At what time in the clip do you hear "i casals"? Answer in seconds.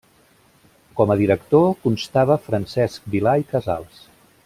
3.45-4.05